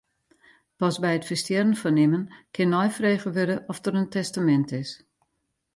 Pas 0.83 0.95
by 1.03 1.11
it 1.17 1.27
ferstjerren 1.29 1.75
fan 1.81 2.01
immen 2.05 2.25
kin 2.53 2.71
neifrege 2.73 3.29
wurde 3.37 3.55
oft 3.71 3.83
der 3.85 3.95
in 4.01 4.11
testamint 4.15 4.69
is. 4.81 4.91